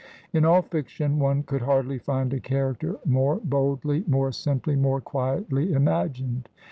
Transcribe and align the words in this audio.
In 0.33 0.45
all 0.45 0.63
fiction 0.63 1.19
one 1.19 1.43
could 1.43 1.61
hardly 1.61 1.99
find 1.99 2.33
a 2.33 2.39
character 2.39 2.97
more 3.05 3.35
boldly, 3.43 4.03
more 4.07 4.31
simply, 4.31 4.75
more 4.75 4.99
quietly 4.99 5.73
imagined. 5.73 6.49